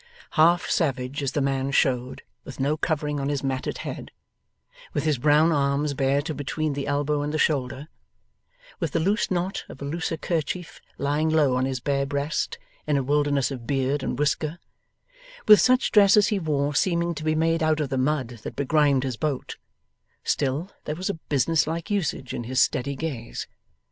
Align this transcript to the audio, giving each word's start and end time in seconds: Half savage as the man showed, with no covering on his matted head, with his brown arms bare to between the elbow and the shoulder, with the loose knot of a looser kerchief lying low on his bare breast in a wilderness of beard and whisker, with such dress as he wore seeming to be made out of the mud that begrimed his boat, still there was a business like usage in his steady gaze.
Half 0.31 0.67
savage 0.67 1.21
as 1.21 1.33
the 1.33 1.41
man 1.41 1.69
showed, 1.69 2.23
with 2.43 2.59
no 2.59 2.75
covering 2.75 3.19
on 3.19 3.29
his 3.29 3.43
matted 3.43 3.77
head, 3.85 4.09
with 4.95 5.03
his 5.03 5.19
brown 5.19 5.51
arms 5.51 5.93
bare 5.93 6.23
to 6.23 6.33
between 6.33 6.73
the 6.73 6.87
elbow 6.87 7.21
and 7.21 7.31
the 7.31 7.37
shoulder, 7.37 7.87
with 8.79 8.93
the 8.93 8.99
loose 8.99 9.29
knot 9.29 9.63
of 9.69 9.79
a 9.79 9.85
looser 9.85 10.17
kerchief 10.17 10.81
lying 10.97 11.29
low 11.29 11.55
on 11.55 11.65
his 11.65 11.79
bare 11.79 12.07
breast 12.07 12.57
in 12.87 12.97
a 12.97 13.03
wilderness 13.03 13.51
of 13.51 13.67
beard 13.67 14.01
and 14.01 14.17
whisker, 14.17 14.57
with 15.47 15.61
such 15.61 15.91
dress 15.91 16.17
as 16.17 16.29
he 16.29 16.39
wore 16.39 16.73
seeming 16.73 17.13
to 17.13 17.23
be 17.23 17.35
made 17.35 17.61
out 17.61 17.79
of 17.79 17.89
the 17.89 17.97
mud 17.99 18.29
that 18.41 18.55
begrimed 18.55 19.03
his 19.03 19.17
boat, 19.17 19.55
still 20.23 20.71
there 20.85 20.95
was 20.95 21.11
a 21.11 21.19
business 21.29 21.67
like 21.67 21.91
usage 21.91 22.33
in 22.33 22.45
his 22.45 22.59
steady 22.59 22.95
gaze. 22.95 23.45